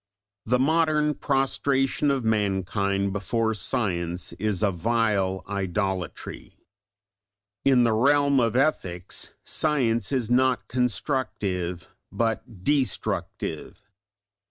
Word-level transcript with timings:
The 0.47 0.57
modern 0.57 1.13
prostration 1.13 2.09
of 2.09 2.23
mankind 2.25 3.13
before 3.13 3.53
science 3.53 4.33
is 4.39 4.63
a 4.63 4.71
vile 4.71 5.45
idolatry. 5.47 6.53
In 7.63 7.83
the 7.83 7.93
realm 7.93 8.39
of 8.39 8.55
ethics 8.55 9.35
science 9.45 10.11
is 10.11 10.27
not 10.27 10.67
constructive 10.67 11.93
but 12.11 12.63
destructive. 12.63 13.83